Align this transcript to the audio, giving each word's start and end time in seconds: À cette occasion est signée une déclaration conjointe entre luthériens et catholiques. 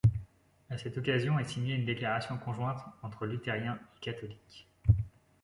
À 0.71 0.79
cette 0.79 0.97
occasion 0.97 1.37
est 1.37 1.47
signée 1.47 1.75
une 1.75 1.85
déclaration 1.85 2.35
conjointe 2.39 2.81
entre 3.03 3.27
luthériens 3.27 3.75
et 3.95 3.99
catholiques. 3.99 4.67